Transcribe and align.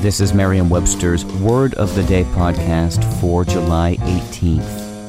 This 0.00 0.18
is 0.18 0.32
Merriam 0.32 0.70
Webster's 0.70 1.26
Word 1.26 1.74
of 1.74 1.94
the 1.94 2.02
Day 2.04 2.24
podcast 2.24 3.04
for 3.20 3.44
July 3.44 3.98
18th. 4.00 5.02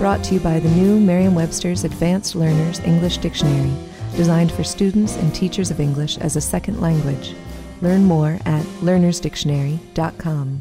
Brought 0.00 0.24
to 0.24 0.34
you 0.34 0.40
by 0.40 0.58
the 0.58 0.68
new 0.70 0.98
Merriam 0.98 1.36
Webster's 1.36 1.84
Advanced 1.84 2.34
Learners 2.34 2.80
English 2.80 3.18
Dictionary, 3.18 3.72
designed 4.16 4.50
for 4.50 4.64
students 4.64 5.14
and 5.14 5.32
teachers 5.32 5.70
of 5.70 5.78
English 5.78 6.18
as 6.18 6.34
a 6.34 6.40
second 6.40 6.80
language. 6.80 7.36
Learn 7.82 8.02
more 8.02 8.40
at 8.46 8.64
learnersdictionary.com. 8.80 10.60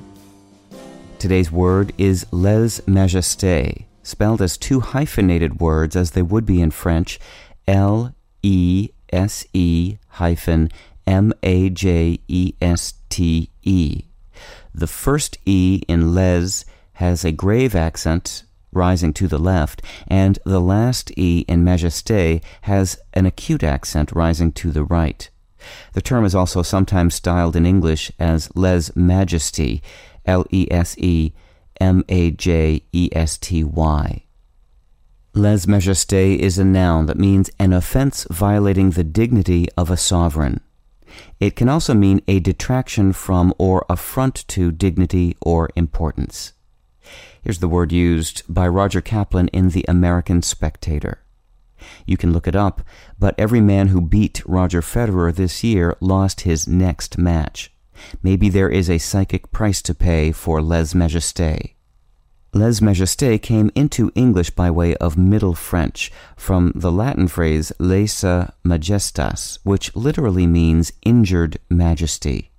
Today's 1.18 1.52
word 1.52 1.92
is 1.98 2.26
lèse 2.26 2.82
majesté, 2.82 3.86
spelled 4.04 4.44
as 4.44 4.60
two 4.60 4.82
hyphenated 4.82 5.60
words 5.60 5.96
as 5.96 6.12
they 6.12 6.22
would 6.22 6.46
be 6.46 6.62
in 6.62 6.70
French 6.70 7.20
L 7.68 8.14
E 8.44 8.90
S 9.12 9.44
E 9.54 9.98
hyphen 10.10 10.70
M 11.08 11.34
A 11.42 11.70
J 11.70 12.20
E 12.28 12.54
S 12.62 12.94
T 13.10 13.50
E. 13.64 14.04
The 14.76 14.88
first 14.88 15.38
E 15.46 15.82
in 15.88 16.12
lèse 16.12 16.66
has 16.94 17.26
a 17.26 17.32
grave 17.32 17.74
accent 17.74 18.44
rising 18.72 19.14
to 19.14 19.28
the 19.28 19.40
left, 19.40 19.82
and 20.08 20.38
the 20.46 20.60
last 20.60 21.12
E 21.18 21.46
in 21.48 21.64
majesté 21.64 22.44
has 22.62 23.00
an 23.14 23.26
acute 23.26 23.64
accent 23.64 24.12
rising 24.12 24.52
to 24.52 24.72
the 24.72 24.84
right. 24.84 25.30
The 25.94 26.02
term 26.02 26.26
is 26.26 26.36
also 26.36 26.62
sometimes 26.62 27.16
styled 27.16 27.56
in 27.56 27.66
English 27.66 28.12
as 28.20 28.50
lèse 28.50 28.96
majesty, 28.96 29.82
L 30.26 30.46
E 30.52 30.68
S 30.70 30.96
E 30.98 31.34
M 31.80 32.04
A 32.10 32.32
J 32.32 32.84
E 32.92 33.10
S 33.14 33.38
T 33.38 33.64
Y. 33.64 34.24
Lèse 35.34 35.68
majesté 35.68 36.38
is 36.38 36.58
a 36.58 36.66
noun 36.66 37.06
that 37.06 37.18
means 37.18 37.50
an 37.60 37.72
offense 37.72 38.26
violating 38.30 38.92
the 38.92 39.04
dignity 39.04 39.68
of 39.78 39.92
a 39.92 39.98
sovereign. 39.98 40.62
It 41.40 41.56
can 41.56 41.70
also 41.70 41.94
mean 41.94 42.22
a 42.28 42.40
detraction 42.40 43.14
from 43.14 43.54
or 43.58 43.86
affront 43.90 44.48
to 44.50 44.72
dignity 44.72 45.36
or 45.42 45.70
importance. 45.76 46.54
Here's 47.42 47.60
the 47.60 47.68
word 47.68 47.92
used 47.92 48.44
by 48.50 48.68
Roger 48.68 49.02
Kaplan 49.02 49.48
in 49.50 49.70
The 49.70 49.86
American 49.88 50.42
Spectator. 50.42 51.20
You 52.06 52.18
can 52.18 52.34
look 52.34 52.48
it 52.48 52.56
up, 52.56 52.82
but 53.18 53.36
every 53.38 53.62
man 53.62 53.90
who 53.90 54.02
beat 54.02 54.42
Roger 54.46 54.82
Federer 54.82 55.34
this 55.34 55.64
year 55.64 55.96
lost 56.02 56.42
his 56.42 56.68
next 56.68 57.18
match. 57.18 57.72
Maybe 58.22 58.50
there 58.50 58.70
is 58.70 58.90
a 58.90 58.98
psychic 58.98 59.52
price 59.52 59.82
to 59.84 59.96
pay 59.96 60.32
for 60.32 60.60
lèse 60.60 60.94
majesté. 60.94 61.77
Lèse 62.54 62.82
majesté 62.82 63.42
came 63.42 63.70
into 63.76 64.12
English 64.16 64.52
by 64.52 64.72
way 64.72 64.96
of 64.96 65.18
Middle 65.18 65.54
French 65.54 66.12
from 66.36 66.72
the 66.74 66.92
Latin 66.92 67.28
phrase 67.28 67.72
laesa 67.80 68.54
majestas, 68.64 69.60
which 69.64 69.96
literally 69.96 70.48
means 70.48 70.94
injured 71.04 71.58
majesty. 71.70 72.52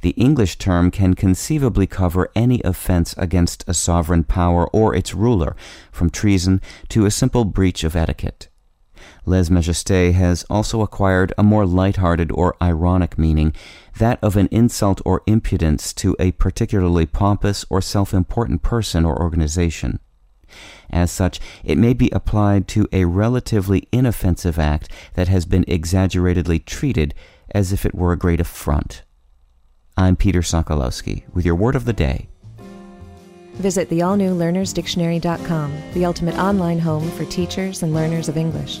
The 0.00 0.10
English 0.10 0.58
term 0.58 0.90
can 0.90 1.14
conceivably 1.14 1.86
cover 1.86 2.30
any 2.34 2.60
offense 2.64 3.14
against 3.16 3.64
a 3.66 3.74
sovereign 3.74 4.24
power 4.24 4.68
or 4.68 4.94
its 4.94 5.14
ruler, 5.14 5.56
from 5.92 6.10
treason 6.10 6.60
to 6.88 7.06
a 7.06 7.10
simple 7.10 7.44
breach 7.44 7.84
of 7.84 7.96
etiquette. 7.96 8.49
Lèse 9.26 9.50
majesté 9.50 10.12
has 10.12 10.44
also 10.48 10.82
acquired 10.82 11.32
a 11.36 11.42
more 11.42 11.66
light-hearted 11.66 12.30
or 12.32 12.56
ironic 12.62 13.18
meaning, 13.18 13.54
that 13.98 14.18
of 14.22 14.36
an 14.36 14.48
insult 14.50 15.00
or 15.04 15.22
impudence 15.26 15.92
to 15.94 16.16
a 16.18 16.32
particularly 16.32 17.06
pompous 17.06 17.64
or 17.68 17.80
self-important 17.80 18.62
person 18.62 19.04
or 19.04 19.20
organization. 19.20 20.00
As 20.90 21.10
such, 21.10 21.38
it 21.62 21.78
may 21.78 21.92
be 21.94 22.10
applied 22.10 22.66
to 22.68 22.88
a 22.92 23.04
relatively 23.04 23.86
inoffensive 23.92 24.58
act 24.58 24.90
that 25.14 25.28
has 25.28 25.44
been 25.44 25.64
exaggeratedly 25.68 26.58
treated 26.58 27.14
as 27.54 27.72
if 27.72 27.86
it 27.86 27.94
were 27.94 28.12
a 28.12 28.18
great 28.18 28.40
affront. 28.40 29.02
I'm 29.96 30.16
Peter 30.16 30.40
Sokolowski 30.40 31.24
with 31.32 31.44
your 31.44 31.54
word 31.54 31.76
of 31.76 31.84
the 31.84 31.92
day. 31.92 32.28
Visit 33.54 33.90
the 33.90 34.02
all 34.02 34.16
new 34.16 34.34
learnersdictionary.com, 34.34 35.92
the 35.92 36.04
ultimate 36.06 36.38
online 36.38 36.78
home 36.78 37.10
for 37.10 37.26
teachers 37.26 37.82
and 37.82 37.92
learners 37.92 38.28
of 38.28 38.36
English. 38.36 38.80